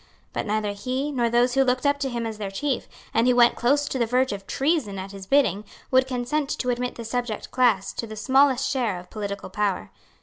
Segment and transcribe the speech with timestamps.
[0.33, 3.35] But neither he, nor those who looked up to him as their chief, and who
[3.35, 7.05] went close to the verge of treason at his bidding, would consent to admit the
[7.05, 9.91] subject class to the smallest share of political power.